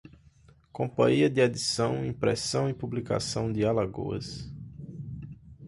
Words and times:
Companhia 0.73 1.29
de 1.29 1.39
Edição, 1.41 2.03
Impressão 2.03 2.67
e 2.67 2.73
Publicação 2.73 3.53
de 3.53 3.63
Alagoas 3.63 4.51